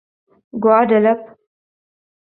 [0.53, 1.21] Guadeloupe